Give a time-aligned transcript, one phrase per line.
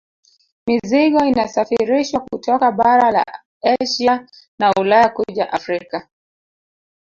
[0.67, 3.25] Mizigo inasafirishwa kutoka bara la
[3.79, 4.27] Asia
[4.59, 6.07] na Ulaya kuja Afrika